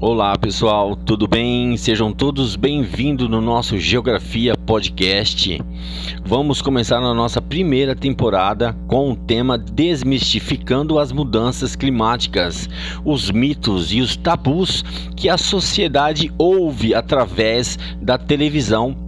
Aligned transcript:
Olá 0.00 0.38
pessoal, 0.38 0.94
tudo 0.94 1.26
bem? 1.26 1.76
Sejam 1.76 2.12
todos 2.12 2.54
bem-vindos 2.54 3.28
no 3.28 3.40
nosso 3.40 3.76
Geografia 3.78 4.56
Podcast. 4.56 5.60
Vamos 6.24 6.62
começar 6.62 6.98
a 6.98 7.14
nossa 7.14 7.42
primeira 7.42 7.96
temporada 7.96 8.76
com 8.86 9.10
o 9.10 9.16
tema 9.16 9.58
Desmistificando 9.58 11.00
as 11.00 11.10
Mudanças 11.10 11.74
Climáticas, 11.74 12.68
os 13.04 13.32
mitos 13.32 13.92
e 13.92 14.00
os 14.00 14.16
tabus 14.16 14.84
que 15.16 15.28
a 15.28 15.36
sociedade 15.36 16.32
ouve 16.38 16.94
através 16.94 17.76
da 18.00 18.16
televisão 18.16 19.07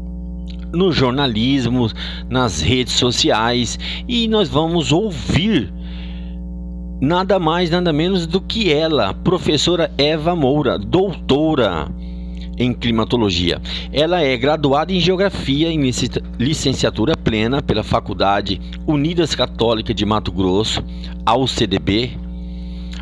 no 0.72 0.92
jornalismo, 0.92 1.90
nas 2.28 2.60
redes 2.60 2.94
sociais 2.94 3.78
e 4.08 4.28
nós 4.28 4.48
vamos 4.48 4.92
ouvir 4.92 5.72
nada 7.00 7.38
mais, 7.38 7.70
nada 7.70 7.92
menos 7.92 8.26
do 8.26 8.40
que 8.40 8.72
ela, 8.72 9.14
professora 9.14 9.90
Eva 9.96 10.36
Moura, 10.36 10.78
doutora 10.78 11.88
em 12.58 12.74
climatologia. 12.74 13.60
Ela 13.90 14.20
é 14.20 14.36
graduada 14.36 14.92
em 14.92 15.00
geografia 15.00 15.72
em 15.72 15.80
licenciatura 16.38 17.16
plena 17.16 17.62
pela 17.62 17.82
Faculdade 17.82 18.60
Unidas 18.86 19.34
Católica 19.34 19.94
de 19.94 20.04
Mato 20.04 20.30
Grosso, 20.30 20.84
a 21.24 21.34
UCDB, 21.36 22.18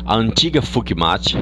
a 0.05 0.15
antiga 0.15 0.61
FUCMAT. 0.61 1.35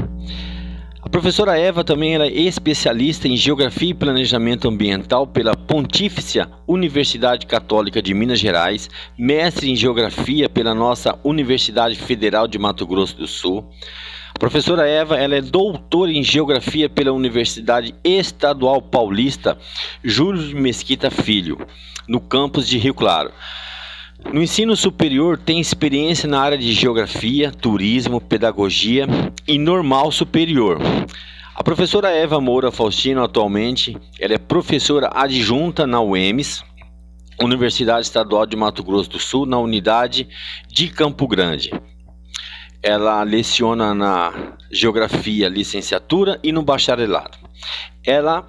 A 1.07 1.09
professora 1.09 1.57
Eva 1.57 1.85
também 1.85 2.17
é 2.17 2.27
especialista 2.27 3.29
em 3.29 3.37
Geografia 3.37 3.91
e 3.91 3.93
Planejamento 3.93 4.67
Ambiental 4.67 5.25
pela 5.25 5.55
Pontifícia 5.55 6.49
Universidade 6.67 7.45
Católica 7.45 8.01
de 8.01 8.13
Minas 8.13 8.41
Gerais, 8.41 8.89
mestre 9.17 9.71
em 9.71 9.75
Geografia 9.75 10.49
pela 10.49 10.75
nossa 10.75 11.17
Universidade 11.23 11.95
Federal 11.95 12.45
de 12.45 12.59
Mato 12.59 12.85
Grosso 12.85 13.15
do 13.15 13.25
Sul. 13.25 13.65
A 14.35 14.37
professora 14.37 14.85
Eva 14.85 15.15
ela 15.15 15.35
é 15.35 15.41
doutora 15.41 16.11
em 16.11 16.21
Geografia 16.21 16.89
pela 16.89 17.13
Universidade 17.13 17.95
Estadual 18.03 18.81
Paulista 18.81 19.57
Júlio 20.03 20.45
de 20.45 20.55
Mesquita 20.55 21.09
Filho, 21.09 21.65
no 22.05 22.19
campus 22.19 22.67
de 22.67 22.77
Rio 22.77 22.93
Claro. 22.93 23.31
No 24.25 24.41
ensino 24.41 24.75
superior, 24.75 25.37
tem 25.37 25.59
experiência 25.59 26.27
na 26.27 26.41
área 26.41 26.57
de 26.57 26.73
geografia, 26.73 27.51
turismo, 27.51 28.19
pedagogia 28.19 29.07
e 29.47 29.59
normal 29.59 30.11
superior. 30.11 30.79
A 31.55 31.63
professora 31.63 32.09
Eva 32.09 32.41
Moura 32.41 32.71
Faustino, 32.71 33.23
atualmente, 33.23 33.95
ela 34.19 34.33
é 34.33 34.37
professora 34.37 35.11
adjunta 35.13 35.85
na 35.85 36.01
UEMS, 36.01 36.63
Universidade 37.41 38.07
Estadual 38.07 38.47
de 38.47 38.55
Mato 38.55 38.83
Grosso 38.83 39.11
do 39.11 39.19
Sul, 39.19 39.45
na 39.45 39.59
unidade 39.59 40.27
de 40.67 40.87
Campo 40.89 41.27
Grande. 41.27 41.71
Ela 42.81 43.21
leciona 43.21 43.93
na 43.93 44.57
Geografia 44.71 45.47
Licenciatura 45.47 46.39
e 46.43 46.51
no 46.51 46.63
Bacharelado. 46.63 47.37
Ela 48.03 48.45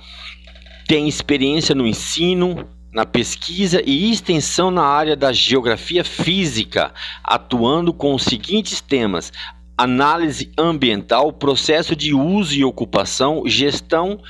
tem 0.87 1.07
experiência 1.07 1.75
no 1.75 1.87
ensino, 1.87 2.67
na 2.93 3.05
pesquisa 3.05 3.83
e 3.85 4.11
extensão 4.11 4.71
na 4.71 4.85
área 4.85 5.15
da 5.15 5.33
geografia 5.33 6.05
física, 6.05 6.93
atuando 7.23 7.93
com 7.93 8.15
os 8.15 8.23
seguintes 8.23 8.81
temas: 8.81 9.33
análise 9.77 10.51
ambiental, 10.59 11.33
processo 11.33 11.95
de 11.95 12.15
uso 12.15 12.55
e 12.55 12.65
ocupação, 12.65 13.43
gestão 13.47 14.21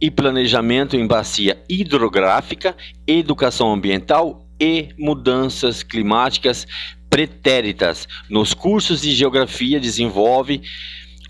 e 0.00 0.10
planejamento 0.10 0.96
em 0.96 1.06
bacia 1.06 1.62
hidrográfica, 1.68 2.76
educação 3.06 3.72
ambiental 3.72 4.46
e 4.60 4.88
mudanças 4.98 5.82
climáticas 5.82 6.66
pretéritas. 7.08 8.06
Nos 8.28 8.54
cursos 8.54 9.00
de 9.02 9.12
geografia 9.12 9.80
desenvolve 9.80 10.62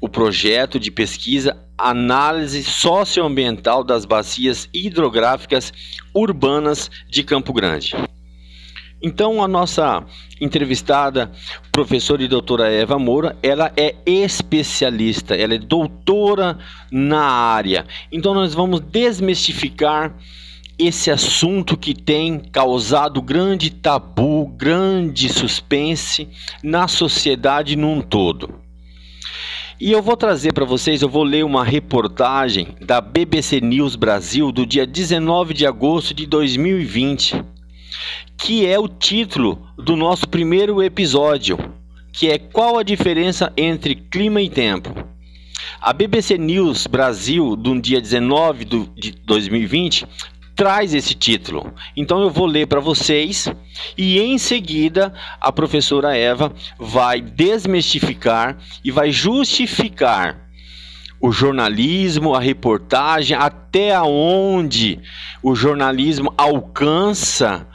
o 0.00 0.08
projeto 0.08 0.78
de 0.78 0.90
pesquisa 0.90 1.56
Análise 1.88 2.62
Socioambiental 2.64 3.82
das 3.82 4.04
Bacias 4.04 4.68
Hidrográficas 4.74 5.72
Urbanas 6.14 6.90
de 7.08 7.22
Campo 7.22 7.52
Grande. 7.52 7.94
Então, 9.02 9.42
a 9.42 9.48
nossa 9.48 10.04
entrevistada, 10.40 11.30
professora 11.72 12.22
e 12.22 12.28
doutora 12.28 12.70
Eva 12.70 12.98
Moura, 12.98 13.34
ela 13.42 13.72
é 13.76 13.94
especialista, 14.04 15.34
ela 15.34 15.54
é 15.54 15.58
doutora 15.58 16.58
na 16.90 17.22
área. 17.22 17.86
Então, 18.12 18.34
nós 18.34 18.52
vamos 18.52 18.80
desmistificar 18.80 20.14
esse 20.78 21.10
assunto 21.10 21.76
que 21.76 21.94
tem 21.94 22.38
causado 22.38 23.20
grande 23.20 23.70
tabu, 23.70 24.46
grande 24.46 25.28
suspense 25.28 26.28
na 26.62 26.88
sociedade 26.88 27.76
num 27.76 28.00
todo. 28.00 28.54
E 29.80 29.92
eu 29.92 30.02
vou 30.02 30.14
trazer 30.14 30.52
para 30.52 30.66
vocês, 30.66 31.00
eu 31.00 31.08
vou 31.08 31.24
ler 31.24 31.42
uma 31.42 31.64
reportagem 31.64 32.76
da 32.82 33.00
BBC 33.00 33.62
News 33.62 33.96
Brasil 33.96 34.52
do 34.52 34.66
dia 34.66 34.86
19 34.86 35.54
de 35.54 35.64
agosto 35.66 36.12
de 36.12 36.26
2020, 36.26 37.42
que 38.36 38.66
é 38.66 38.78
o 38.78 38.86
título 38.86 39.66
do 39.78 39.96
nosso 39.96 40.28
primeiro 40.28 40.82
episódio, 40.82 41.56
que 42.12 42.28
é 42.28 42.38
qual 42.38 42.76
a 42.76 42.82
diferença 42.82 43.50
entre 43.56 43.94
clima 43.94 44.42
e 44.42 44.50
tempo. 44.50 44.94
A 45.80 45.94
BBC 45.94 46.36
News 46.36 46.86
Brasil, 46.86 47.56
do 47.56 47.80
dia 47.80 48.02
19 48.02 48.66
de 48.66 49.12
2020, 49.24 50.06
traz 50.60 50.92
esse 50.92 51.14
título. 51.14 51.72
Então 51.96 52.20
eu 52.20 52.28
vou 52.28 52.44
ler 52.44 52.66
para 52.66 52.80
vocês 52.80 53.50
e 53.96 54.20
em 54.20 54.36
seguida 54.36 55.10
a 55.40 55.50
professora 55.50 56.14
Eva 56.14 56.52
vai 56.78 57.18
desmistificar 57.18 58.58
e 58.84 58.90
vai 58.90 59.10
justificar 59.10 60.50
o 61.18 61.32
jornalismo, 61.32 62.34
a 62.34 62.40
reportagem, 62.40 63.34
até 63.34 63.98
onde 64.02 65.00
o 65.42 65.54
jornalismo 65.54 66.30
alcança 66.36 67.66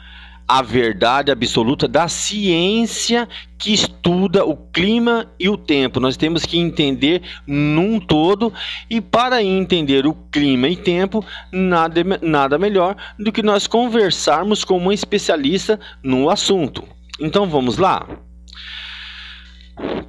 a 0.46 0.62
verdade 0.62 1.32
absoluta 1.32 1.88
da 1.88 2.06
ciência 2.06 3.28
que 3.58 3.72
estuda 3.74 4.15
o 4.44 4.56
clima 4.56 5.26
e 5.38 5.48
o 5.48 5.56
tempo. 5.56 6.00
Nós 6.00 6.16
temos 6.16 6.44
que 6.44 6.58
entender 6.58 7.22
num 7.46 7.98
todo 8.00 8.52
e 8.90 9.00
para 9.00 9.42
entender 9.42 10.06
o 10.06 10.14
clima 10.30 10.68
e 10.68 10.76
tempo, 10.76 11.24
nada, 11.52 12.02
nada 12.22 12.58
melhor 12.58 12.96
do 13.18 13.32
que 13.32 13.42
nós 13.42 13.66
conversarmos 13.66 14.64
com 14.64 14.76
uma 14.76 14.94
especialista 14.94 15.78
no 16.02 16.30
assunto. 16.30 16.82
Então 17.20 17.46
vamos 17.46 17.78
lá? 17.78 18.06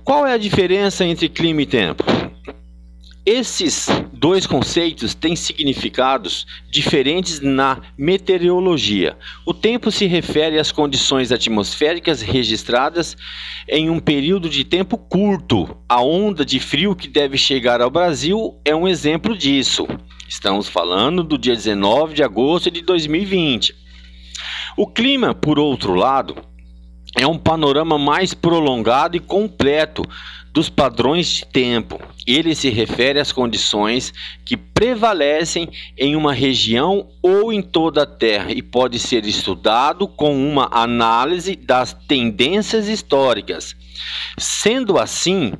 Qual 0.03 0.25
é 0.25 0.33
a 0.33 0.37
diferença 0.37 1.03
entre 1.05 1.27
clima 1.27 1.61
e 1.61 1.65
tempo? 1.65 2.03
Esses 3.29 3.87
dois 4.13 4.47
conceitos 4.47 5.13
têm 5.13 5.35
significados 5.35 6.47
diferentes 6.71 7.41
na 7.41 7.81
meteorologia. 7.97 9.17
O 9.45 9.53
tempo 9.53 9.91
se 9.91 10.05
refere 10.05 10.57
às 10.57 10.71
condições 10.71 11.29
atmosféricas 11.29 12.21
registradas 12.21 13.17
em 13.67 13.89
um 13.89 13.99
período 13.99 14.47
de 14.49 14.63
tempo 14.63 14.97
curto. 14.97 15.77
A 15.89 16.01
onda 16.01 16.45
de 16.45 16.57
frio 16.57 16.95
que 16.95 17.09
deve 17.09 17.37
chegar 17.37 17.81
ao 17.81 17.91
Brasil 17.91 18.61
é 18.63 18.73
um 18.73 18.87
exemplo 18.87 19.37
disso. 19.37 19.85
Estamos 20.25 20.69
falando 20.69 21.21
do 21.21 21.37
dia 21.37 21.53
19 21.53 22.13
de 22.13 22.23
agosto 22.23 22.71
de 22.71 22.81
2020. 22.81 23.75
O 24.77 24.87
clima, 24.87 25.35
por 25.35 25.59
outro 25.59 25.95
lado, 25.95 26.33
é 27.19 27.27
um 27.27 27.37
panorama 27.37 27.97
mais 27.97 28.33
prolongado 28.33 29.17
e 29.17 29.19
completo 29.19 30.03
dos 30.51 30.69
padrões 30.69 31.27
de 31.27 31.45
tempo. 31.45 31.99
Ele 32.25 32.55
se 32.55 32.69
refere 32.69 33.19
às 33.19 33.31
condições 33.31 34.13
que 34.45 34.57
prevalecem 34.57 35.69
em 35.97 36.15
uma 36.15 36.33
região 36.33 37.09
ou 37.21 37.53
em 37.53 37.61
toda 37.61 38.03
a 38.03 38.05
Terra 38.05 38.51
e 38.51 38.61
pode 38.61 38.99
ser 38.99 39.25
estudado 39.25 40.07
com 40.07 40.35
uma 40.35 40.69
análise 40.71 41.55
das 41.55 41.93
tendências 41.93 42.87
históricas. 42.87 43.75
Sendo 44.37 44.97
assim, 44.97 45.53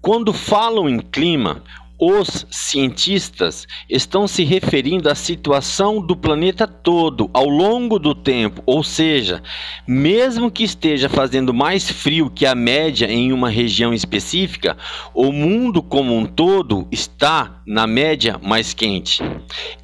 quando 0.00 0.32
falam 0.32 0.88
em 0.88 1.00
clima, 1.00 1.64
os 1.98 2.46
cientistas 2.50 3.66
estão 3.88 4.28
se 4.28 4.44
referindo 4.44 5.08
à 5.08 5.14
situação 5.14 6.00
do 6.00 6.14
planeta 6.14 6.66
todo 6.66 7.30
ao 7.32 7.48
longo 7.48 7.98
do 7.98 8.14
tempo, 8.14 8.62
ou 8.66 8.82
seja, 8.82 9.42
mesmo 9.86 10.50
que 10.50 10.64
esteja 10.64 11.08
fazendo 11.08 11.54
mais 11.54 11.90
frio 11.90 12.30
que 12.30 12.44
a 12.44 12.54
média 12.54 13.10
em 13.10 13.32
uma 13.32 13.48
região 13.48 13.94
específica, 13.94 14.76
o 15.14 15.32
mundo 15.32 15.82
como 15.82 16.14
um 16.14 16.26
todo 16.26 16.86
está 16.90 17.62
na 17.66 17.86
média 17.86 18.38
mais 18.42 18.74
quente. 18.74 19.22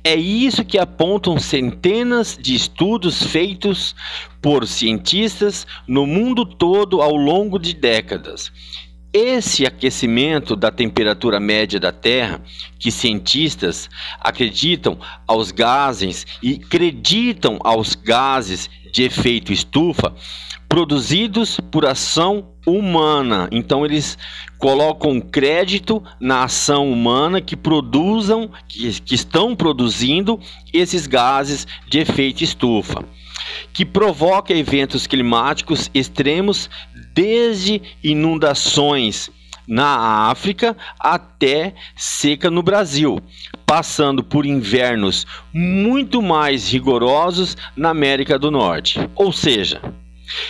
É 0.05 0.15
isso 0.15 0.65
que 0.65 0.79
apontam 0.79 1.39
centenas 1.39 2.39
de 2.41 2.55
estudos 2.55 3.23
feitos 3.23 3.95
por 4.41 4.67
cientistas 4.67 5.67
no 5.87 6.07
mundo 6.07 6.45
todo 6.45 7.01
ao 7.01 7.17
longo 7.17 7.59
de 7.59 7.73
décadas. 7.73 8.53
Esse 9.13 9.67
aquecimento 9.67 10.57
da 10.57 10.71
temperatura 10.71 11.39
média 11.39 11.79
da 11.79 11.93
Terra, 11.93 12.41
que 12.79 12.91
cientistas 12.91 13.91
acreditam 14.19 14.99
aos 15.27 15.51
gases 15.51 16.27
e 16.43 16.61
acreditam 16.65 17.59
aos 17.63 17.95
gases 17.95 18.71
de 18.91 19.03
efeito 19.03 19.53
estufa, 19.53 20.15
produzidos 20.69 21.61
por 21.71 21.85
ação 21.85 22.49
humana. 22.67 23.49
Então 23.53 23.85
eles 23.85 24.17
colocam 24.59 25.21
crédito 25.21 26.03
na 26.19 26.45
ação 26.45 26.91
humana 26.91 27.41
que 27.41 27.57
produzam, 27.57 28.51
que, 28.69 29.01
que 29.03 29.15
estão 29.15 29.55
produzindo 29.55 30.41
esses 30.73 31.07
gases 31.07 31.67
de 31.89 31.99
efeito 31.99 32.43
estufa, 32.43 33.05
que 33.73 33.85
provoca 33.85 34.55
eventos 34.55 35.07
climáticos 35.07 35.91
extremos 35.93 36.71
desde 37.15 37.83
inundações 38.03 39.31
na 39.67 40.29
África 40.31 40.77
até 40.99 41.75
seca 41.97 42.51
no 42.51 42.63
Brasil, 42.63 43.21
passando 43.65 44.23
por 44.23 44.45
invernos 44.45 45.27
muito 45.53 46.21
mais 46.21 46.71
rigorosos 46.71 47.57
na 47.77 47.91
América 47.91 48.39
do 48.39 48.51
Norte. 48.51 48.99
Ou 49.15 49.33
seja, 49.33 49.81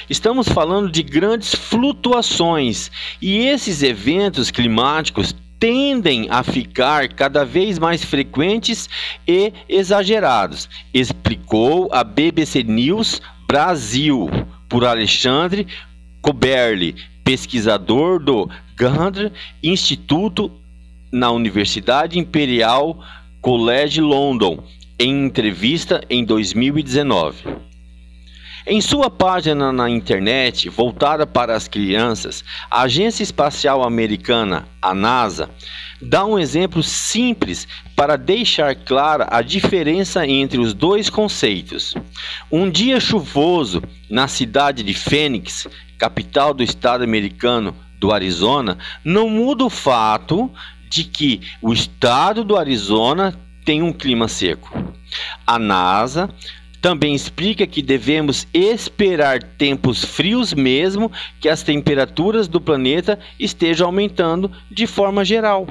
estamos 0.09 0.49
falando 0.49 0.91
de 0.91 1.03
grandes 1.03 1.55
flutuações 1.55 2.91
e 3.21 3.39
esses 3.39 3.83
eventos 3.83 4.51
climáticos 4.51 5.35
tendem 5.59 6.27
a 6.29 6.43
ficar 6.43 7.09
cada 7.09 7.45
vez 7.45 7.79
mais 7.79 8.05
frequentes 8.05 8.89
e 9.29 9.53
exagerados, 9.69 10.69
explicou 10.93 11.89
a 11.93 12.03
BBC 12.03 12.65
News 12.65 13.23
Brasil 13.47 14.29
por 14.69 14.85
Alexandre 14.85 15.69
Coberli, 16.23 16.95
pesquisador 17.25 18.21
do 18.21 18.49
Gandhi 18.77 19.33
Instituto 19.63 20.51
na 21.13 21.31
Universidade 21.31 22.19
Imperial 22.19 22.99
College 23.41 24.01
London, 24.01 24.63
em 24.99 25.27
entrevista 25.27 26.01
em 26.09 26.25
2019. 26.25 27.63
Em 28.65 28.81
sua 28.81 29.11
página 29.11 29.73
na 29.73 29.91
internet 29.91 30.69
voltada 30.69 31.27
para 31.27 31.57
as 31.57 31.67
crianças, 31.67 32.45
a 32.71 32.83
Agência 32.83 33.25
Espacial 33.25 33.83
Americana, 33.83 34.69
a 34.81 34.95
NASA, 34.95 35.51
dá 36.01 36.25
um 36.25 36.39
exemplo 36.39 36.81
simples 36.81 37.67
para 37.97 38.17
deixar 38.17 38.77
clara 38.77 39.27
a 39.29 39.43
diferença 39.43 40.25
entre 40.25 40.61
os 40.61 40.73
dois 40.73 41.11
conceitos. 41.11 41.95
Um 42.53 42.71
dia 42.71 43.01
chuvoso 43.01 43.83
na 44.09 44.29
cidade 44.29 44.85
de 44.85 44.95
Phoenix, 44.95 45.67
capital 46.03 46.53
do 46.53 46.65
estado 46.65 47.05
americano 47.05 47.77
do 47.97 48.11
Arizona, 48.13 48.77
não 49.05 49.31
muda 49.31 49.65
o 49.65 49.71
fato 49.71 50.51
de 50.91 51.05
que 51.05 51.41
o 51.63 51.73
estado 51.73 52.43
do 52.43 52.57
Arizona 52.57 53.39
tem 53.65 53.85
um 53.85 53.93
clima 53.93 54.27
seco. 54.27 54.69
A 55.47 55.61
NASA 55.61 56.29
também 56.81 57.15
explica 57.15 57.69
que 57.69 57.81
devemos 57.81 58.49
esperar 58.53 59.45
tempos 59.45 60.05
frios 60.05 60.53
mesmo 60.53 61.09
que 61.41 61.49
as 61.49 61.63
temperaturas 61.63 62.49
do 62.49 62.61
planeta 62.61 63.17
estejam 63.39 63.87
aumentando 63.87 64.51
de 64.69 64.89
forma 64.89 65.25
geral. 65.25 65.69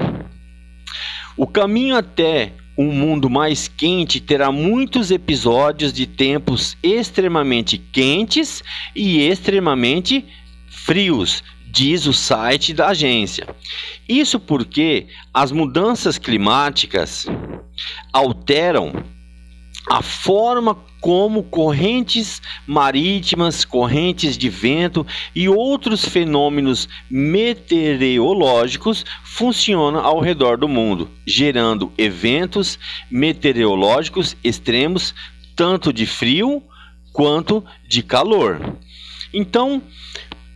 O 1.36 1.46
caminho 1.46 1.98
até 1.98 2.54
um 2.82 2.92
mundo 2.92 3.30
mais 3.30 3.68
quente 3.68 4.20
terá 4.20 4.52
muitos 4.52 5.12
episódios 5.12 5.94
de 5.94 6.06
tempos 6.06 6.76
extremamente 6.82 7.78
quentes 7.78 8.64
e 8.96 9.22
extremamente 9.22 10.26
frios, 10.68 11.44
diz 11.68 12.06
o 12.06 12.14
site 12.14 12.74
da 12.74 12.90
agência. 12.90 13.48
Isso 14.08 14.40
porque 14.40 15.08
as 15.34 15.52
mudanças 15.52 16.18
climáticas 16.18 17.28
alteram 18.12 18.92
a 19.90 20.02
forma 20.02 20.78
como 21.00 21.44
correntes 21.44 22.42
marítimas, 22.68 23.66
correntes 23.66 24.38
de 24.38 24.50
vento 24.50 25.06
e 25.36 25.50
outros 25.50 26.06
fenômenos 26.06 26.88
meteorológicos 27.10 29.04
funcionam 29.24 30.00
ao 30.02 30.20
redor 30.20 30.58
do 30.58 30.68
mundo, 30.68 31.10
gerando 31.26 31.92
eventos 31.98 32.78
meteorológicos 33.10 34.38
extremos, 34.44 35.16
tanto 35.56 35.92
de 35.92 36.06
frio 36.06 36.62
quanto 37.12 37.66
de 37.88 38.04
calor. 38.04 38.78
Então, 39.34 39.82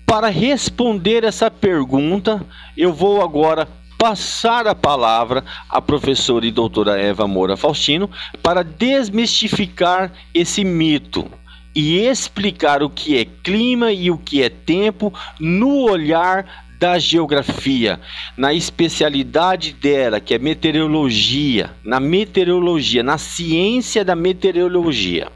para 0.06 0.28
responder 0.30 1.24
essa 1.24 1.50
pergunta, 1.50 2.46
eu 2.78 2.94
vou 2.94 3.24
agora 3.24 3.68
passar 4.06 4.68
a 4.68 4.76
palavra 4.76 5.44
à 5.68 5.82
professora 5.82 6.46
e 6.46 6.52
doutora 6.52 7.02
Eva 7.02 7.26
Moura 7.26 7.58
Faustino 7.58 8.08
para 8.44 8.64
desmistificar 8.64 10.12
esse 10.32 10.64
mito 10.64 11.28
e 11.74 11.98
explicar 11.98 12.84
o 12.84 12.90
que 12.90 13.18
é 13.18 13.26
clima 13.26 13.92
e 13.92 14.12
o 14.12 14.18
que 14.20 14.44
é 14.44 14.50
tempo 14.50 15.12
no 15.40 15.90
olhar 15.90 16.68
da 16.78 17.00
geografia, 17.00 18.00
na 18.38 18.54
especialidade 18.54 19.74
dela, 19.74 20.20
que 20.20 20.36
é 20.36 20.38
meteorologia, 20.38 21.72
na 21.84 22.00
meteorologia, 22.00 23.02
na 23.02 23.18
ciência 23.18 24.06
da 24.06 24.16
meteorologia, 24.16 25.30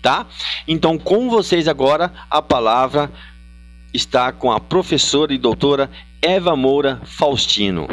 tá? 0.00 0.26
Então, 0.66 0.96
com 0.96 1.28
vocês 1.28 1.68
agora 1.68 2.10
a 2.30 2.40
palavra 2.40 3.12
está 3.92 4.32
com 4.32 4.50
a 4.50 4.58
professora 4.58 5.34
e 5.34 5.36
doutora 5.36 5.90
Eva 6.26 6.56
Moura 6.56 7.04
Faustino. 7.04 7.86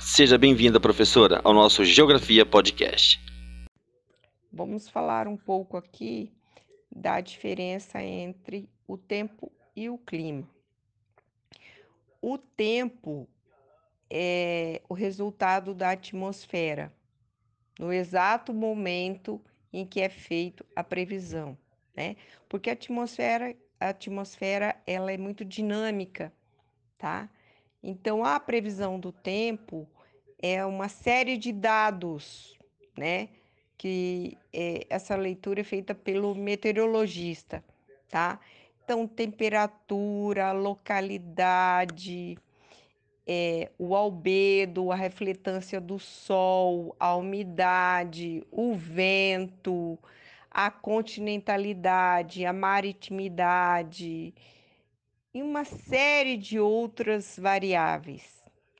Seja 0.00 0.38
bem-vinda, 0.38 0.80
professora, 0.80 1.42
ao 1.44 1.52
nosso 1.52 1.84
Geografia 1.84 2.46
Podcast. 2.46 3.20
Vamos 4.50 4.88
falar 4.88 5.28
um 5.28 5.36
pouco 5.36 5.76
aqui 5.76 6.32
da 6.90 7.20
diferença 7.20 8.02
entre 8.02 8.70
o 8.88 8.96
tempo 8.96 9.52
e 9.76 9.90
o 9.90 9.98
clima. 9.98 10.48
O 12.22 12.38
tempo 12.38 13.28
é 14.08 14.80
o 14.88 14.94
resultado 14.94 15.74
da 15.74 15.90
atmosfera, 15.90 16.90
no 17.78 17.92
exato 17.92 18.54
momento 18.54 19.38
em 19.70 19.84
que 19.84 20.00
é 20.00 20.08
feito 20.08 20.64
a 20.74 20.82
previsão, 20.82 21.54
né? 21.94 22.16
Porque 22.48 22.70
a 22.70 22.72
atmosfera, 22.72 23.54
a 23.78 23.90
atmosfera 23.90 24.74
ela 24.86 25.12
é 25.12 25.18
muito 25.18 25.44
dinâmica, 25.44 26.32
tá? 26.96 27.28
Então, 27.86 28.24
a 28.24 28.40
previsão 28.40 28.98
do 28.98 29.12
tempo 29.12 29.86
é 30.40 30.64
uma 30.64 30.88
série 30.88 31.36
de 31.36 31.52
dados, 31.52 32.58
né? 32.96 33.28
Que 33.76 34.38
é, 34.50 34.86
essa 34.88 35.14
leitura 35.14 35.60
é 35.60 35.64
feita 35.64 35.94
pelo 35.94 36.34
meteorologista, 36.34 37.62
tá? 38.08 38.40
Então, 38.82 39.06
temperatura, 39.06 40.50
localidade, 40.52 42.38
é, 43.26 43.70
o 43.78 43.94
albedo, 43.94 44.90
a 44.90 44.96
refletância 44.96 45.78
do 45.78 45.98
sol, 45.98 46.96
a 46.98 47.14
umidade, 47.14 48.42
o 48.50 48.74
vento, 48.74 49.98
a 50.50 50.70
continentalidade, 50.70 52.46
a 52.46 52.52
maritimidade 52.52 54.32
e 55.34 55.42
uma 55.42 55.64
série 55.64 56.36
de 56.36 56.60
outras 56.60 57.36
variáveis, 57.36 58.22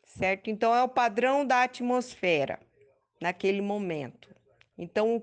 certo? 0.07 0.49
Então, 0.49 0.73
é 0.73 0.83
o 0.85 0.89
padrão 0.89 1.45
da 1.45 1.65
atmosfera 1.65 2.61
naquele 3.21 3.61
momento. 3.61 4.33
Então, 4.79 5.21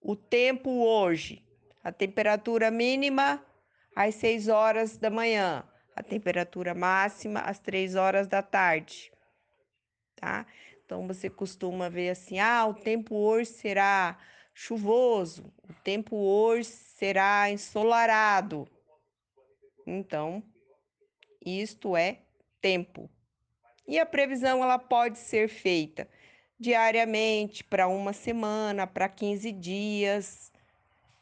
o 0.00 0.16
tempo 0.16 0.84
hoje, 0.84 1.46
a 1.84 1.92
temperatura 1.92 2.68
mínima 2.70 3.44
às 3.94 4.16
6 4.16 4.48
horas 4.48 4.98
da 4.98 5.08
manhã, 5.08 5.64
a 5.94 6.02
temperatura 6.02 6.74
máxima 6.74 7.40
às 7.40 7.60
3 7.60 7.94
horas 7.94 8.26
da 8.26 8.42
tarde, 8.42 9.12
tá? 10.16 10.44
Então, 10.84 11.06
você 11.06 11.30
costuma 11.30 11.88
ver 11.88 12.10
assim: 12.10 12.40
ah, 12.40 12.66
o 12.66 12.74
tempo 12.74 13.14
hoje 13.14 13.50
será 13.50 14.18
chuvoso, 14.52 15.52
o 15.62 15.72
tempo 15.84 16.16
hoje 16.16 16.68
será 16.68 17.48
ensolarado. 17.50 18.68
Então, 19.86 20.42
isto 21.44 21.96
é 21.96 22.18
tempo. 22.60 23.10
E 23.86 23.98
a 23.98 24.06
previsão 24.06 24.62
ela 24.62 24.78
pode 24.78 25.18
ser 25.18 25.48
feita 25.48 26.08
diariamente, 26.62 27.64
para 27.64 27.88
uma 27.88 28.12
semana, 28.12 28.86
para 28.86 29.08
15 29.08 29.50
dias. 29.50 30.52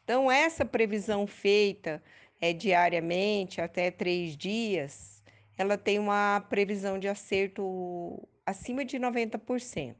Então, 0.03 0.31
essa 0.31 0.63
previsão 0.63 1.25
feita 1.25 2.01
é 2.39 2.53
diariamente, 2.53 3.59
até 3.59 3.89
três 3.89 4.37
dias, 4.37 5.23
ela 5.57 5.77
tem 5.77 5.97
uma 5.97 6.45
previsão 6.47 6.99
de 6.99 7.07
acerto 7.07 8.27
acima 8.45 8.85
de 8.85 8.99
90%. 8.99 9.95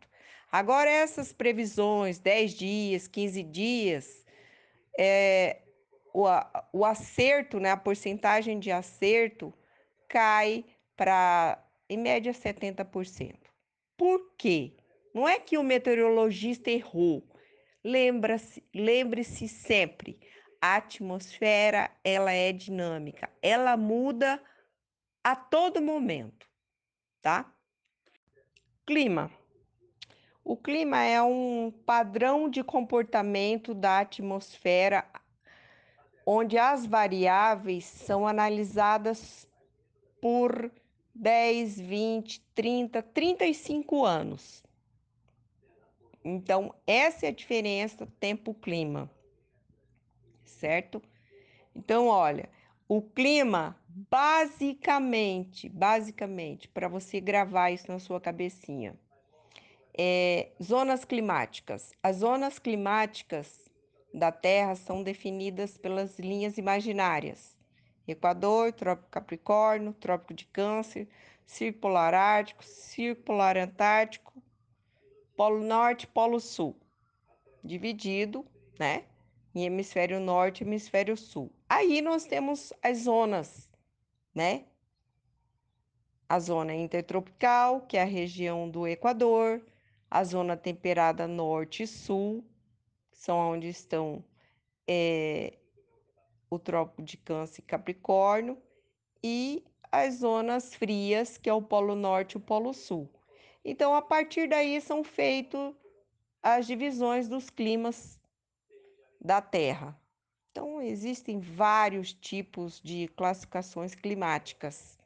Agora, 0.52 0.90
essas 0.90 1.34
previsões, 1.34 2.20
10 2.20 2.54
dias, 2.54 3.08
15 3.08 3.44
dias, 3.44 4.26
é, 4.98 5.62
o, 6.14 6.26
o 6.74 6.86
acerto, 6.86 7.60
né, 7.60 7.72
a 7.72 7.78
porcentagem 7.78 8.60
de 8.60 8.72
acerto, 8.72 9.54
cai 10.12 10.66
para 10.98 11.58
em 11.90 11.98
média 11.98 12.34
70%. 12.34 13.38
Por 13.98 14.34
quê? 14.38 14.76
Não 15.14 15.28
é 15.28 15.40
que 15.40 15.58
o 15.58 15.64
meteorologista 15.64 16.70
errou. 16.70 17.26
Lembra-se, 17.84 18.64
lembre-se 18.76 19.48
sempre, 19.48 20.20
a 20.62 20.76
atmosfera 20.76 21.90
ela 22.04 22.32
é 22.32 22.52
dinâmica, 22.52 23.30
ela 23.42 23.76
muda 23.76 24.40
a 25.24 25.36
todo 25.36 25.82
momento, 25.82 26.46
tá? 27.22 27.52
Clima. 28.86 29.32
O 30.44 30.58
clima 30.58 31.02
é 31.04 31.22
um 31.22 31.72
padrão 31.86 32.50
de 32.50 32.64
comportamento 32.64 33.74
da 33.74 34.00
atmosfera 34.00 35.10
onde 36.26 36.58
as 36.58 36.86
variáveis 36.86 37.86
são 37.86 38.28
analisadas 38.28 39.51
por 40.22 40.72
10, 41.14 41.82
20, 41.82 42.42
30, 42.56 43.02
35 43.02 44.06
anos. 44.06 44.64
Então, 46.24 46.74
essa 46.86 47.26
é 47.26 47.30
a 47.30 47.34
diferença 47.34 48.08
tempo-clima, 48.20 49.10
certo? 50.46 51.02
Então, 51.76 52.08
olha, 52.08 52.48
o 52.88 53.02
clima, 53.02 53.76
basicamente, 53.88 55.68
basicamente, 55.68 56.68
para 56.68 56.88
você 56.88 57.20
gravar 57.20 57.72
isso 57.72 57.92
na 57.92 57.98
sua 57.98 58.22
cabecinha, 58.22 58.96
é 59.98 60.52
zonas 60.62 61.04
climáticas. 61.04 61.92
As 62.04 62.18
zonas 62.18 62.60
climáticas 62.60 63.70
da 64.14 64.32
Terra 64.32 64.76
são 64.76 65.02
definidas 65.02 65.78
pelas 65.78 66.20
linhas 66.20 66.58
imaginárias. 66.58 67.58
Equador, 68.12 68.72
Trópico 68.74 69.10
Capricórnio, 69.10 69.94
Trópico 69.94 70.34
de 70.34 70.46
Câncer, 70.46 71.08
Círculo 71.46 71.82
Polar 71.82 72.14
Ártico, 72.14 72.64
Círculo 72.64 73.26
Polar 73.26 73.58
Antártico, 73.58 74.34
Polo 75.36 75.64
Norte, 75.64 76.08
Polo 76.08 76.40
Sul, 76.40 76.76
dividido, 77.64 78.46
né, 78.80 79.06
em 79.54 79.66
hemisfério 79.66 80.20
norte 80.20 80.62
e 80.64 80.68
hemisfério 80.68 81.18
sul. 81.18 81.52
Aí 81.68 82.02
nós 82.02 82.26
temos 82.26 82.74
as 82.82 83.00
zonas, 83.00 83.70
né? 84.34 84.66
A 86.28 86.40
zona 86.40 86.74
intertropical, 86.74 87.82
que 87.82 87.98
é 87.98 88.02
a 88.02 88.06
região 88.06 88.70
do 88.70 88.88
Equador, 88.88 89.62
a 90.10 90.24
zona 90.24 90.56
temperada 90.56 91.28
norte 91.28 91.84
e 91.84 91.88
sul, 91.88 92.44
são 93.12 93.38
onde 93.38 93.68
estão 93.68 94.24
é, 94.88 95.58
o 96.52 96.60
Trópico 96.60 97.02
de 97.02 97.16
Câncer 97.16 97.62
e 97.62 97.66
Capricórnio, 97.66 98.62
e 99.24 99.64
as 99.90 100.16
zonas 100.16 100.76
frias, 100.76 101.38
que 101.38 101.50
é 101.50 101.54
o 101.54 101.62
Polo 101.62 101.96
Norte 101.96 102.34
e 102.34 102.38
o 102.38 102.42
Polo 102.42 102.74
Sul. 102.74 103.10
Então, 103.64 103.96
a 103.96 104.02
partir 104.02 104.50
daí 104.50 104.80
são 104.82 105.04
feitas 105.04 105.74
as 106.44 106.68
divisões 106.68 107.30
dos 107.30 107.50
climas 107.50 108.20
da 109.20 109.42
Terra. 109.42 109.98
Então, 110.52 110.82
existem 110.82 111.40
vários 111.40 112.12
tipos 112.12 112.82
de 112.82 113.08
classificações 113.16 113.96
climáticas. 113.96 115.00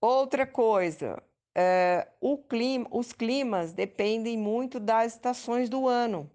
Outra 0.00 0.46
coisa, 0.46 1.22
é, 1.54 2.08
clima, 2.48 2.88
os 2.90 3.12
climas 3.12 3.72
dependem 3.72 4.36
muito 4.36 4.80
das 4.80 5.14
estações 5.14 5.68
do 5.68 5.86
ano: 5.86 6.30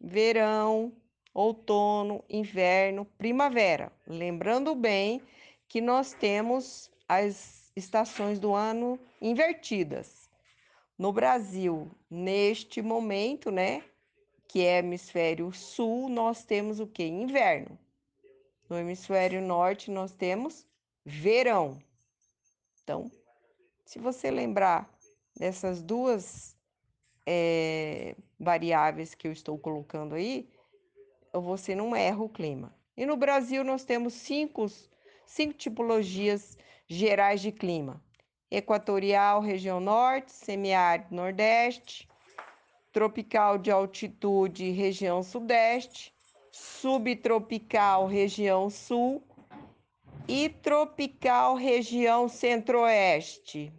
verão, 0.00 0.92
outono, 1.34 2.24
inverno, 2.28 3.04
primavera. 3.18 3.92
Lembrando 4.06 4.74
bem 4.74 5.22
que 5.68 5.80
nós 5.80 6.12
temos 6.12 6.90
as 7.08 7.70
estações 7.74 8.38
do 8.38 8.54
ano 8.54 8.98
invertidas. 9.20 10.30
No 10.98 11.12
Brasil, 11.12 11.90
neste 12.10 12.82
momento, 12.82 13.50
né, 13.50 13.82
que 14.46 14.64
é 14.64 14.78
hemisfério 14.78 15.50
sul, 15.52 16.08
nós 16.08 16.44
temos 16.44 16.78
o 16.78 16.86
que? 16.86 17.04
Inverno. 17.04 17.78
No 18.68 18.78
hemisfério 18.78 19.40
norte, 19.40 19.90
nós 19.90 20.12
temos 20.12 20.66
verão. 21.04 21.82
Então, 22.82 23.10
se 23.84 23.98
você 23.98 24.30
lembrar 24.30 24.92
dessas 25.36 25.82
duas 25.82 26.56
é, 27.26 28.14
variáveis 28.38 29.14
que 29.14 29.26
eu 29.26 29.32
estou 29.32 29.58
colocando 29.58 30.14
aí, 30.14 30.48
você 31.40 31.74
não 31.74 31.96
erra 31.96 32.22
o 32.22 32.28
clima. 32.28 32.74
E 32.96 33.06
no 33.06 33.16
Brasil 33.16 33.64
nós 33.64 33.84
temos 33.84 34.12
cinco, 34.14 34.66
cinco 35.26 35.54
tipologias 35.54 36.58
gerais 36.86 37.40
de 37.40 37.50
clima: 37.50 38.02
equatorial, 38.50 39.40
região 39.40 39.80
norte, 39.80 40.32
semiárido, 40.32 41.14
nordeste, 41.14 42.08
tropical 42.92 43.56
de 43.56 43.70
altitude, 43.70 44.70
região 44.70 45.22
sudeste, 45.22 46.14
subtropical, 46.50 48.06
região 48.06 48.68
sul 48.68 49.22
e 50.28 50.48
tropical, 50.48 51.54
região 51.54 52.28
centro-oeste. 52.28 53.72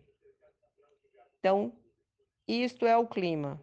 Então, 1.40 1.72
isto 2.48 2.86
é 2.86 2.98
o 2.98 3.08
clima. 3.08 3.62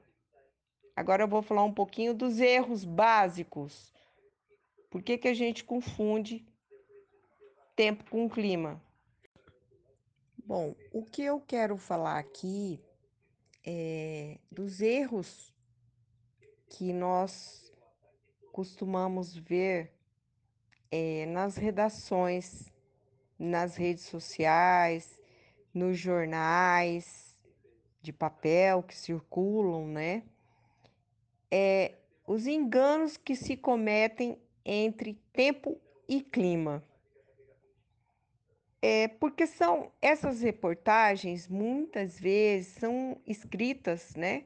Agora 0.94 1.22
eu 1.24 1.28
vou 1.28 1.42
falar 1.42 1.64
um 1.64 1.72
pouquinho 1.72 2.14
dos 2.14 2.40
erros 2.40 2.84
básicos. 2.84 3.92
Por 4.90 5.02
que, 5.02 5.16
que 5.16 5.28
a 5.28 5.34
gente 5.34 5.64
confunde 5.64 6.46
tempo 7.76 8.04
com 8.10 8.28
clima? 8.28 8.82
Bom, 10.44 10.74
o 10.92 11.04
que 11.04 11.22
eu 11.22 11.40
quero 11.40 11.76
falar 11.76 12.18
aqui 12.18 12.82
é 13.64 14.38
dos 14.50 14.80
erros 14.80 15.54
que 16.68 16.92
nós 16.92 17.72
costumamos 18.52 19.36
ver 19.36 19.92
é, 20.90 21.24
nas 21.26 21.56
redações, 21.56 22.72
nas 23.38 23.76
redes 23.76 24.04
sociais, 24.04 25.18
nos 25.72 25.96
jornais 25.96 27.36
de 28.02 28.12
papel 28.12 28.82
que 28.82 28.96
circulam, 28.96 29.86
né? 29.86 30.24
É, 31.50 31.96
os 32.26 32.46
enganos 32.46 33.16
que 33.16 33.34
se 33.34 33.56
cometem 33.56 34.38
entre 34.64 35.14
tempo 35.32 35.80
e 36.08 36.20
clima. 36.20 36.84
É, 38.82 39.08
porque 39.08 39.46
são 39.46 39.92
essas 40.00 40.40
reportagens 40.40 41.48
muitas 41.48 42.18
vezes 42.18 42.68
são 42.74 43.20
escritas, 43.26 44.14
né, 44.16 44.44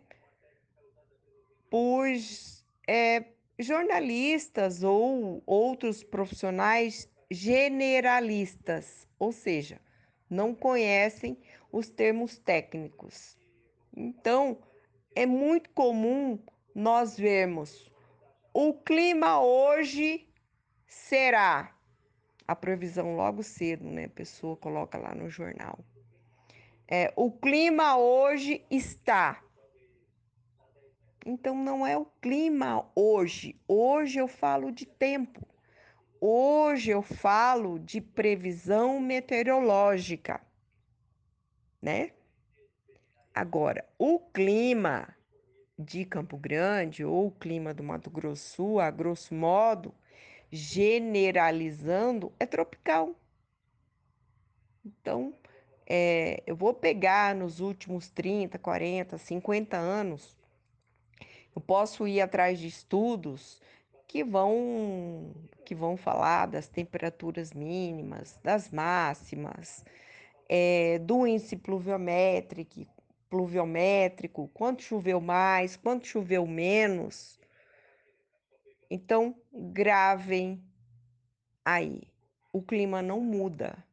por 1.70 2.06
é, 2.88 3.24
jornalistas 3.58 4.82
ou 4.82 5.42
outros 5.46 6.02
profissionais 6.02 7.08
generalistas, 7.30 9.06
ou 9.18 9.30
seja, 9.30 9.80
não 10.28 10.54
conhecem 10.54 11.38
os 11.70 11.88
termos 11.88 12.38
técnicos. 12.38 13.36
Então, 13.96 14.58
é 15.14 15.26
muito 15.26 15.70
comum 15.70 16.38
nós 16.74 17.16
vermos 17.16 17.90
o 18.52 18.72
clima 18.72 19.40
hoje 19.40 20.28
será 20.86 21.74
a 22.46 22.54
previsão 22.54 23.16
logo 23.16 23.42
cedo, 23.42 23.84
né? 23.84 24.04
A 24.04 24.08
pessoa 24.10 24.56
coloca 24.56 24.96
lá 24.98 25.14
no 25.14 25.28
jornal. 25.28 25.78
É, 26.86 27.12
o 27.16 27.32
clima 27.32 27.96
hoje 27.96 28.64
está. 28.70 29.42
Então 31.24 31.56
não 31.56 31.86
é 31.86 31.96
o 31.96 32.04
clima 32.04 32.88
hoje. 32.94 33.60
Hoje 33.66 34.18
eu 34.18 34.28
falo 34.28 34.70
de 34.70 34.86
tempo. 34.86 35.46
Hoje 36.20 36.90
eu 36.90 37.02
falo 37.02 37.78
de 37.78 38.00
previsão 38.00 39.00
meteorológica, 39.00 40.40
né? 41.82 42.12
Agora, 43.34 43.84
o 43.98 44.18
clima 44.18 45.13
de 45.78 46.04
Campo 46.04 46.36
Grande 46.36 47.04
ou 47.04 47.26
o 47.26 47.30
clima 47.30 47.74
do 47.74 47.82
Mato 47.82 48.10
Grosso, 48.10 48.78
a 48.78 48.90
grosso 48.90 49.34
modo, 49.34 49.94
generalizando, 50.50 52.32
é 52.38 52.46
tropical. 52.46 53.14
Então, 54.84 55.34
é, 55.86 56.42
eu 56.46 56.54
vou 56.56 56.72
pegar 56.72 57.34
nos 57.34 57.60
últimos 57.60 58.08
30, 58.08 58.58
40, 58.58 59.18
50 59.18 59.76
anos, 59.76 60.36
eu 61.54 61.60
posso 61.60 62.06
ir 62.06 62.20
atrás 62.20 62.58
de 62.58 62.66
estudos 62.66 63.60
que 64.08 64.24
vão 64.24 65.32
que 65.64 65.74
vão 65.74 65.96
falar 65.96 66.46
das 66.46 66.68
temperaturas 66.68 67.52
mínimas, 67.54 68.38
das 68.42 68.70
máximas, 68.70 69.84
é, 70.46 70.98
do 70.98 71.26
índice 71.26 71.56
pluviométrico, 71.56 72.86
pluviométrico, 73.34 74.48
quanto 74.54 74.82
choveu 74.82 75.20
mais, 75.20 75.76
quanto 75.76 76.06
choveu 76.06 76.46
menos. 76.46 77.40
Então, 78.88 79.34
gravem 79.52 80.62
aí. 81.64 82.02
O 82.52 82.62
clima 82.62 83.02
não 83.02 83.20
muda, 83.20 83.84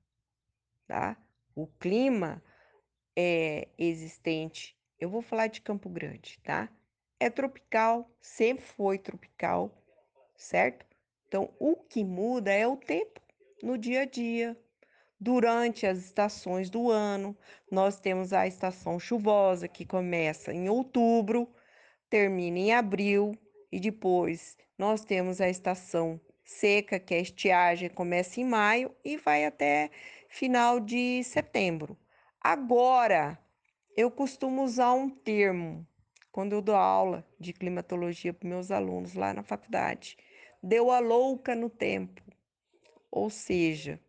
tá? 0.87 1.17
o 1.55 1.65
clima 1.65 2.39
é 3.15 3.67
existente, 3.77 4.77
eu 4.99 5.09
vou 5.09 5.23
falar 5.23 5.47
de 5.47 5.61
Campo 5.61 5.89
Grande, 5.89 6.39
tá? 6.43 6.69
É 7.19 7.27
tropical, 7.27 8.09
sempre 8.21 8.63
foi 8.63 8.99
tropical, 8.99 9.71
certo? 10.35 10.85
Então, 11.27 11.51
o 11.59 11.75
que 11.75 12.03
muda 12.03 12.51
é 12.51 12.67
o 12.67 12.77
tempo 12.77 13.19
no 13.63 13.75
dia 13.75 14.01
a 14.01 14.05
dia. 14.05 14.55
Durante 15.23 15.85
as 15.85 15.99
estações 15.99 16.67
do 16.67 16.89
ano, 16.89 17.37
nós 17.69 17.99
temos 17.99 18.33
a 18.33 18.47
estação 18.47 18.99
chuvosa, 18.99 19.67
que 19.67 19.85
começa 19.85 20.51
em 20.51 20.67
outubro, 20.67 21.47
termina 22.09 22.57
em 22.57 22.73
abril, 22.73 23.37
e 23.71 23.79
depois 23.79 24.57
nós 24.75 25.05
temos 25.05 25.39
a 25.39 25.47
estação 25.47 26.19
seca, 26.43 26.99
que 26.99 27.13
é 27.13 27.17
a 27.19 27.21
estiagem, 27.21 27.87
começa 27.87 28.41
em 28.41 28.43
maio 28.43 28.95
e 29.05 29.15
vai 29.15 29.45
até 29.45 29.91
final 30.27 30.79
de 30.79 31.23
setembro. 31.23 31.95
Agora, 32.41 33.37
eu 33.95 34.09
costumo 34.09 34.63
usar 34.63 34.91
um 34.93 35.07
termo 35.07 35.87
quando 36.31 36.53
eu 36.53 36.63
dou 36.63 36.73
aula 36.75 37.23
de 37.39 37.53
climatologia 37.53 38.33
para 38.33 38.49
meus 38.49 38.71
alunos 38.71 39.13
lá 39.13 39.35
na 39.35 39.43
faculdade. 39.43 40.17
Deu 40.63 40.89
a 40.89 40.97
louca 40.97 41.53
no 41.53 41.69
tempo. 41.69 42.23
Ou 43.11 43.29
seja, 43.29 43.99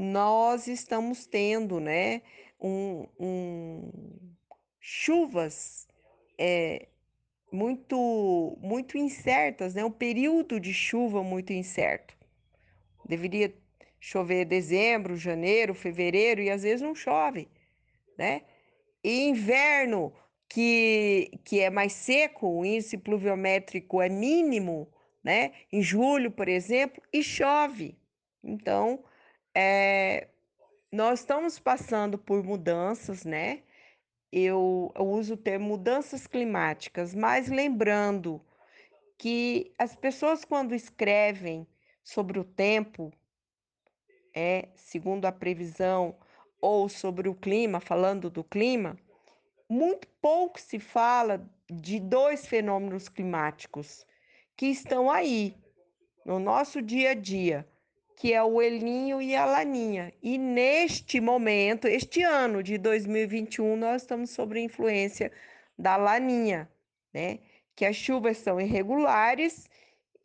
nós 0.00 0.68
estamos 0.68 1.26
tendo, 1.26 1.80
né, 1.80 2.22
um, 2.60 3.04
um 3.18 3.90
chuvas 4.78 5.88
é, 6.38 6.86
muito, 7.50 8.56
muito 8.60 8.96
incertas, 8.96 9.74
né, 9.74 9.84
um 9.84 9.90
período 9.90 10.60
de 10.60 10.72
chuva 10.72 11.24
muito 11.24 11.52
incerto. 11.52 12.16
Deveria 13.08 13.52
chover 13.98 14.44
dezembro, 14.44 15.16
janeiro, 15.16 15.74
fevereiro 15.74 16.40
e 16.42 16.48
às 16.48 16.62
vezes 16.62 16.80
não 16.80 16.94
chove, 16.94 17.48
né? 18.16 18.42
E 19.02 19.28
inverno, 19.28 20.12
que, 20.48 21.40
que 21.44 21.58
é 21.58 21.70
mais 21.70 21.92
seco, 21.92 22.46
o 22.46 22.64
índice 22.64 22.98
pluviométrico 22.98 24.00
é 24.00 24.08
mínimo, 24.08 24.88
né? 25.24 25.52
Em 25.72 25.82
julho, 25.82 26.30
por 26.30 26.48
exemplo, 26.48 27.02
e 27.12 27.20
chove. 27.20 27.98
Então, 28.44 29.02
é, 29.60 30.28
nós 30.92 31.18
estamos 31.18 31.58
passando 31.58 32.16
por 32.16 32.44
mudanças, 32.44 33.24
né? 33.24 33.64
Eu, 34.30 34.92
eu 34.94 35.04
uso 35.04 35.34
o 35.34 35.36
termo 35.36 35.66
mudanças 35.66 36.28
climáticas, 36.28 37.12
mas 37.12 37.48
lembrando 37.48 38.40
que 39.18 39.74
as 39.76 39.96
pessoas, 39.96 40.44
quando 40.44 40.76
escrevem 40.76 41.66
sobre 42.04 42.38
o 42.38 42.44
tempo, 42.44 43.12
é 44.32 44.68
segundo 44.76 45.24
a 45.24 45.32
previsão, 45.32 46.16
ou 46.60 46.88
sobre 46.88 47.28
o 47.28 47.34
clima, 47.34 47.80
falando 47.80 48.30
do 48.30 48.44
clima, 48.44 48.96
muito 49.68 50.06
pouco 50.20 50.60
se 50.60 50.78
fala 50.78 51.44
de 51.68 51.98
dois 51.98 52.46
fenômenos 52.46 53.08
climáticos 53.08 54.06
que 54.56 54.66
estão 54.66 55.10
aí 55.10 55.56
no 56.24 56.38
nosso 56.38 56.80
dia 56.80 57.10
a 57.10 57.14
dia, 57.14 57.66
que 58.18 58.32
é 58.34 58.42
o 58.42 58.60
Elinho 58.60 59.22
e 59.22 59.36
a 59.36 59.44
Laninha. 59.44 60.12
E 60.20 60.36
neste 60.36 61.20
momento, 61.20 61.86
este 61.86 62.20
ano 62.24 62.64
de 62.64 62.76
2021, 62.76 63.76
nós 63.76 64.02
estamos 64.02 64.30
sob 64.30 64.58
a 64.58 64.60
influência 64.60 65.30
da 65.78 65.96
Laninha, 65.96 66.68
né? 67.14 67.38
Que 67.76 67.84
as 67.84 67.94
chuvas 67.94 68.38
são 68.38 68.60
irregulares 68.60 69.70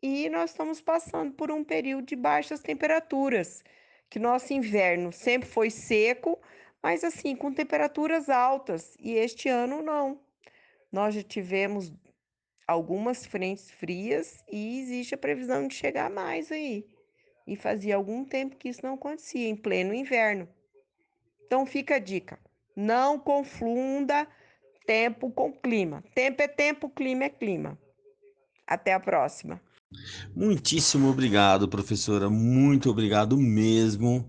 e 0.02 0.28
nós 0.30 0.50
estamos 0.50 0.82
passando 0.82 1.34
por 1.34 1.52
um 1.52 1.64
período 1.64 2.08
de 2.08 2.16
baixas 2.16 2.62
temperaturas 2.62 3.64
que 4.10 4.18
nosso 4.18 4.54
inverno 4.54 5.12
sempre 5.12 5.48
foi 5.48 5.70
seco, 5.70 6.42
mas 6.82 7.04
assim, 7.04 7.36
com 7.36 7.54
temperaturas 7.54 8.28
altas, 8.28 8.98
e 9.00 9.12
este 9.14 9.50
ano 9.50 9.84
não. 9.84 10.20
Nós 10.92 11.14
já 11.14 11.22
tivemos 11.22 11.94
algumas 12.68 13.24
frentes 13.24 13.70
frias 13.70 14.44
e 14.52 14.80
existe 14.80 15.14
a 15.14 15.18
previsão 15.18 15.68
de 15.68 15.76
chegar 15.76 16.10
mais 16.10 16.52
aí. 16.52 16.88
E 17.46 17.56
fazia 17.56 17.96
algum 17.96 18.24
tempo 18.24 18.56
que 18.56 18.70
isso 18.70 18.82
não 18.84 18.94
acontecia, 18.94 19.50
em 19.50 19.56
pleno 19.56 19.94
inverno. 19.94 20.48
Então 21.46 21.66
fica 21.66 21.96
a 21.96 22.00
dica: 22.00 22.40
não 22.76 23.20
confunda 23.20 24.28
tempo 24.86 25.32
com 25.32 25.52
clima. 25.52 26.04
Tempo 26.16 26.42
é 26.42 26.48
tempo, 26.48 26.90
clima 26.90 27.26
é 27.26 27.30
clima. 27.30 27.78
Até 28.66 28.94
a 28.94 29.00
próxima. 29.00 29.62
Muitíssimo 30.36 31.10
obrigado, 31.10 31.68
professora. 31.68 32.30
Muito 32.30 32.90
obrigado 32.90 33.38
mesmo. 33.38 34.28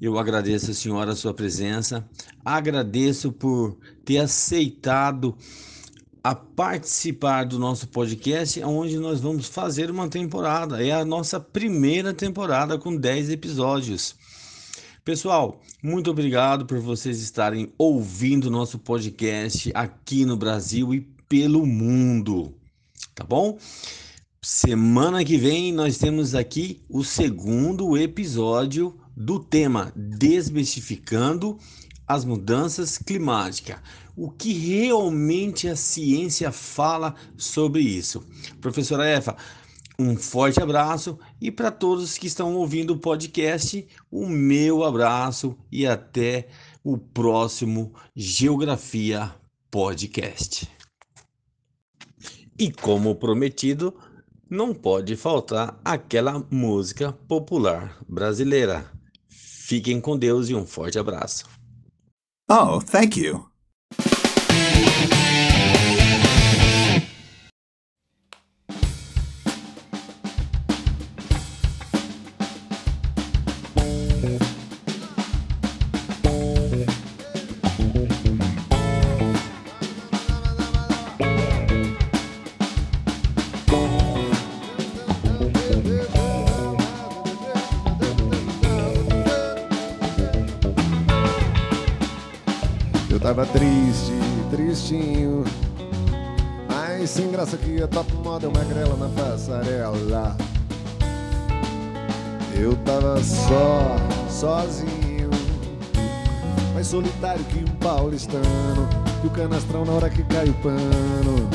Eu 0.00 0.18
agradeço 0.18 0.70
a 0.70 0.74
senhora 0.74 1.12
a 1.12 1.16
sua 1.16 1.34
presença. 1.34 2.08
Agradeço 2.44 3.32
por 3.32 3.78
ter 4.04 4.18
aceitado 4.18 5.36
a 6.22 6.34
participar 6.34 7.44
do 7.44 7.58
nosso 7.58 7.88
podcast, 7.88 8.62
onde 8.62 8.98
nós 8.98 9.20
vamos 9.20 9.46
fazer 9.46 9.90
uma 9.90 10.08
temporada. 10.08 10.84
É 10.84 10.92
a 10.92 11.04
nossa 11.04 11.40
primeira 11.40 12.12
temporada 12.12 12.78
com 12.78 12.94
10 12.94 13.30
episódios. 13.30 14.14
Pessoal, 15.04 15.60
muito 15.82 16.10
obrigado 16.10 16.66
por 16.66 16.78
vocês 16.78 17.20
estarem 17.22 17.72
ouvindo 17.78 18.50
nosso 18.50 18.78
podcast 18.78 19.70
aqui 19.74 20.26
no 20.26 20.36
Brasil 20.36 20.92
e 20.94 21.00
pelo 21.28 21.64
mundo. 21.64 22.54
Tá 23.14 23.24
bom? 23.24 23.58
Semana 24.42 25.24
que 25.24 25.36
vem 25.36 25.72
nós 25.72 25.98
temos 25.98 26.34
aqui 26.34 26.82
o 26.88 27.02
segundo 27.02 27.96
episódio 27.96 28.98
do 29.16 29.38
tema 29.38 29.92
Desmistificando 29.96 31.58
as 32.10 32.24
mudanças 32.24 32.98
climáticas. 32.98 33.78
O 34.16 34.32
que 34.32 34.52
realmente 34.52 35.68
a 35.68 35.76
ciência 35.76 36.50
fala 36.50 37.14
sobre 37.36 37.82
isso? 37.82 38.26
Professora 38.60 39.08
Efa, 39.08 39.36
um 39.96 40.16
forte 40.16 40.60
abraço 40.60 41.16
e 41.40 41.52
para 41.52 41.70
todos 41.70 42.18
que 42.18 42.26
estão 42.26 42.56
ouvindo 42.56 42.94
o 42.94 42.98
podcast, 42.98 43.86
o 44.10 44.26
meu 44.26 44.82
abraço 44.82 45.56
e 45.70 45.86
até 45.86 46.48
o 46.82 46.98
próximo 46.98 47.94
Geografia 48.16 49.32
Podcast. 49.70 50.68
E 52.58 52.72
como 52.72 53.14
prometido, 53.14 53.94
não 54.50 54.74
pode 54.74 55.14
faltar 55.14 55.80
aquela 55.84 56.44
música 56.50 57.12
popular 57.12 57.96
brasileira. 58.08 58.90
Fiquem 59.28 60.00
com 60.00 60.18
Deus 60.18 60.48
e 60.48 60.56
um 60.56 60.66
forte 60.66 60.98
abraço. 60.98 61.59
Oh, 62.50 62.80
thank 62.80 63.16
you. 63.16 63.49
Tava 93.30 93.46
triste, 93.46 94.10
tristinho. 94.50 95.44
Mas 96.68 97.10
sem 97.10 97.30
graça 97.30 97.56
que 97.56 97.80
a 97.80 97.86
top 97.86 98.12
model 98.24 98.50
magrela 98.50 98.96
na 98.96 99.06
passarela. 99.10 100.36
Eu 102.52 102.74
tava 102.84 103.22
só, 103.22 103.96
sozinho. 104.28 105.30
Mais 106.74 106.88
solitário 106.88 107.44
que 107.44 107.60
um 107.60 107.76
paulistano. 107.76 108.88
E 109.22 109.26
o 109.28 109.30
canastrão 109.30 109.84
na 109.84 109.92
hora 109.92 110.10
que 110.10 110.24
cai 110.24 110.48
o 110.48 110.54
pano. 110.54 111.48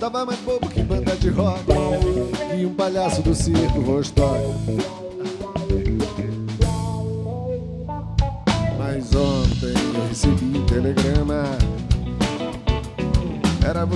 Tava 0.00 0.26
mais 0.26 0.40
bobo 0.40 0.66
que 0.66 0.82
banda 0.82 1.14
de 1.14 1.28
rock. 1.28 1.62
E 2.58 2.66
um 2.66 2.74
palhaço 2.74 3.22
do 3.22 3.32
circo 3.32 3.80
Rostock 3.80 5.03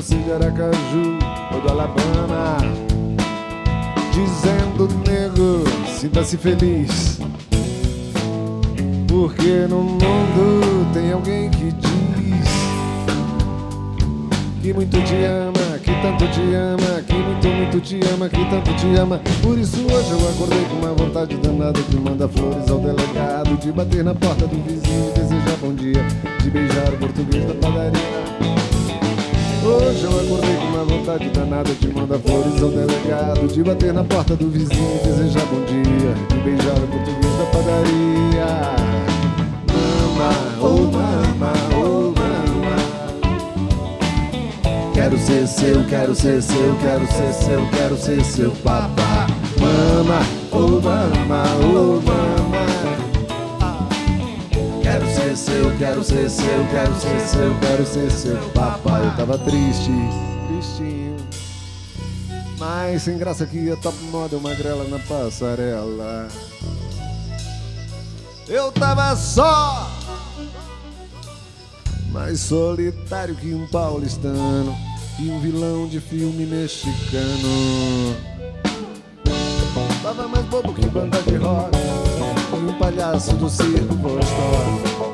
Você 0.08 0.16
de 0.16 0.32
Aracaju 0.32 1.18
ou 1.52 1.60
do 1.60 1.68
Alabama. 1.68 2.56
Dizendo, 4.10 4.88
nego, 5.06 5.64
sinta-se 5.86 6.38
feliz. 6.38 7.20
Porque 9.06 9.66
no 9.68 9.82
mundo 9.82 10.92
tem 10.94 11.12
alguém 11.12 11.50
que 11.50 11.72
diz 11.72 12.48
que 14.62 14.72
muito 14.72 14.96
te 15.02 15.24
ama, 15.26 15.78
que 15.78 15.92
tanto 16.00 16.26
te 16.32 16.54
ama, 16.54 17.02
que 17.02 17.12
muito, 17.12 17.48
muito 17.48 17.80
te 17.80 18.00
ama, 18.14 18.30
que 18.30 18.44
tanto 18.46 18.74
te 18.76 18.98
ama. 18.98 19.20
Por 19.42 19.58
isso 19.58 19.76
hoje 19.92 20.10
eu 20.10 20.30
acordei 20.30 20.64
com 20.70 20.86
uma 20.86 20.94
vontade 20.94 21.36
danada 21.36 21.82
de 21.82 21.96
mandar 21.98 22.28
flores 22.28 22.70
ao 22.70 22.78
delegado, 22.78 23.58
de 23.58 23.70
bater 23.72 24.02
na 24.02 24.14
porta 24.14 24.46
do 24.46 24.56
vizinho 24.62 25.12
desejar 25.14 25.58
bom 25.60 25.74
dia, 25.74 26.02
de 26.42 26.50
beijar 26.50 26.94
o 26.94 26.96
português 26.96 27.44
da 27.44 27.54
padaria. 27.56 28.77
Hoje 29.68 30.02
eu 30.02 30.10
acordei 30.10 30.56
com 30.56 30.64
uma 30.64 30.82
vontade 30.82 31.28
danada 31.28 31.70
de 31.74 31.88
mandar 31.88 32.18
flores 32.20 32.62
ao 32.62 32.70
delegado, 32.70 33.46
de 33.48 33.62
bater 33.62 33.92
na 33.92 34.02
porta 34.02 34.34
do 34.34 34.48
vizinho 34.48 34.96
e 34.96 35.06
desejar 35.06 35.44
bom 35.44 35.62
dia, 35.66 36.14
de 36.26 36.36
beijar 36.42 36.72
o 36.72 36.86
português 36.86 37.36
da 37.36 37.44
padaria. 37.52 38.46
Mama, 39.68 40.30
oh 40.62 40.90
mama, 40.90 41.52
oh 41.76 42.14
mama. 42.18 42.76
Quero 44.94 45.18
ser 45.18 45.46
seu, 45.46 45.84
quero 45.84 46.14
ser 46.14 46.42
seu, 46.42 46.74
quero 46.80 47.06
ser 47.06 47.32
seu, 47.34 47.68
quero 47.68 47.96
ser 47.98 48.24
seu 48.24 48.50
papá. 48.64 49.26
Mama, 49.60 50.22
oh 50.50 50.80
mama, 50.80 51.44
oh 51.62 52.00
mama. 52.00 52.27
Seu, 55.38 55.78
quero 55.78 56.02
ser 56.02 56.28
seu, 56.28 56.66
quero 56.68 56.94
ser 57.00 57.20
seu, 57.20 57.60
quero 57.60 57.86
ser 57.86 58.10
seu 58.10 58.36
papai. 58.50 59.06
Eu 59.06 59.16
tava 59.16 59.38
triste, 59.38 59.90
tristinho. 60.48 61.16
Mas 62.58 63.02
sem 63.02 63.16
graça 63.16 63.46
que 63.46 63.56
ia 63.56 63.76
top 63.76 63.96
uma 64.32 64.54
grela 64.54 64.84
na 64.88 64.98
passarela. 64.98 66.26
Eu 68.48 68.72
tava 68.72 69.14
só, 69.14 69.88
mais 72.10 72.40
solitário 72.40 73.36
que 73.36 73.54
um 73.54 73.66
paulistano 73.68 74.76
e 75.20 75.30
um 75.30 75.38
vilão 75.38 75.86
de 75.86 76.00
filme 76.00 76.46
mexicano. 76.46 78.16
Tava 80.02 80.26
mais 80.26 80.44
bobo 80.46 80.74
que 80.74 80.86
banda 80.88 81.22
de 81.22 81.36
rock 81.36 81.76
e 81.76 82.70
um 82.70 82.72
palhaço 82.78 83.36
do 83.36 83.48
circo 83.48 83.94
Vostok. 83.94 85.07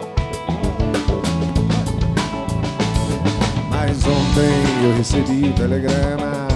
Eu 4.83 4.97
recebi 4.97 5.53
telegrama. 5.53 6.49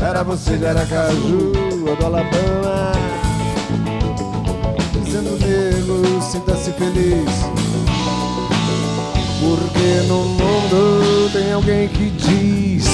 Era 0.00 0.22
você 0.22 0.56
de 0.56 0.66
Aracaju 0.66 1.52
ou 1.88 1.96
do 1.96 2.06
Alabama. 2.06 2.92
Dizendo 5.04 5.38
nego, 5.38 6.22
sinta-se 6.22 6.72
feliz. 6.72 7.30
Porque 9.40 10.06
no 10.08 10.24
mundo 10.24 11.30
tem 11.32 11.52
alguém 11.52 11.88
que 11.88 12.10
diz 12.10 12.93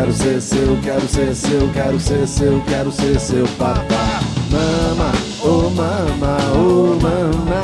Quero 0.00 0.14
ser 0.14 0.40
seu, 0.40 0.78
quero 0.82 1.06
ser 1.06 1.34
seu, 1.34 1.68
quero 1.74 2.00
ser 2.00 2.26
seu, 2.26 2.62
quero 2.62 2.90
ser 2.90 3.20
seu 3.20 3.46
papá. 3.58 4.22
Mama, 4.50 5.12
oh 5.42 5.68
mama, 5.68 6.38
oh 6.54 6.96
mama. 7.02 7.60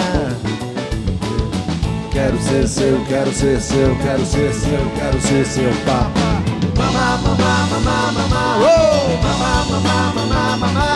Quero 2.12 2.38
ser 2.42 2.68
seu, 2.68 3.02
quero 3.08 3.32
ser 3.32 3.58
seu, 3.58 3.96
quero 3.96 4.26
ser 4.26 4.52
seu, 4.52 4.90
quero 4.96 5.18
ser 5.18 5.46
seu 5.46 5.70
papá. 5.86 6.42
Mama, 6.76 7.16
mama, 7.24 7.80
mama, 7.80 8.12
mama, 8.12 8.58
oh, 8.60 9.16
mama, 9.22 9.80
mama, 9.80 10.26
mama, 10.26 10.56
mama. 10.58 10.88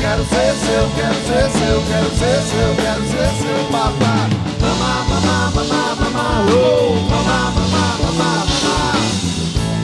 Quero 0.00 0.24
ser 0.24 0.54
seu, 0.54 0.88
quero 0.96 1.14
ser 1.26 1.50
seu, 1.50 1.82
quero 1.88 2.10
ser 2.16 2.40
seu, 2.40 2.74
quero 2.76 3.02
ser 3.04 3.30
seu 3.36 3.64
papá. 3.70 4.30
Mama, 4.62 5.04
mama, 5.10 5.50
mama, 5.52 5.94
mama, 5.94 6.46
oh, 6.48 6.94
mama, 7.10 7.52
mama, 7.52 7.98
mama, 8.00 8.12
mama. 8.16 8.52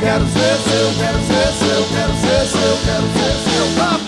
Quero 0.01 0.25
ser 0.29 0.57
seu, 0.69 0.95
quero 0.97 1.19
ser 1.27 1.53
seu, 1.59 1.85
quero 1.89 2.13
ser 2.21 2.47
seu, 2.47 2.79
quero 2.85 3.07
ser 3.13 3.51
seu 3.51 3.67
papá. 3.77 4.08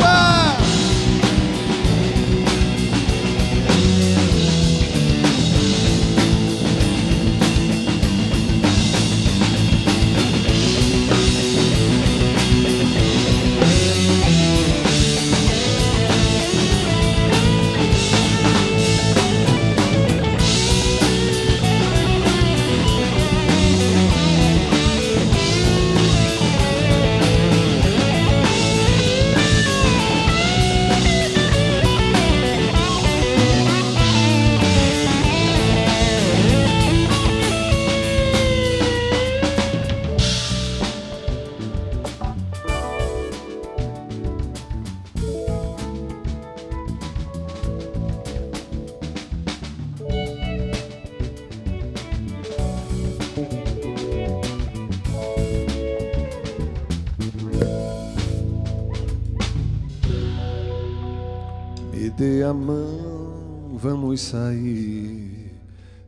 Dê 62.20 62.42
a 62.42 62.52
mão, 62.52 63.78
vamos 63.78 64.20
sair 64.20 65.54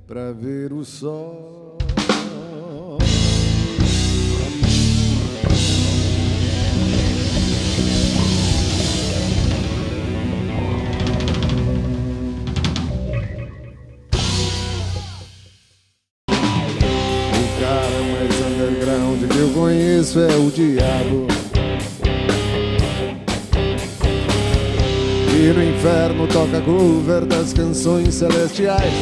pra 0.06 0.30
ver 0.30 0.70
o 0.70 0.84
sol. 0.84 1.61
Inferno 25.82 26.28
toca 26.28 26.60
cover 26.60 27.26
das 27.26 27.52
canções 27.52 28.14
celestiais. 28.14 28.94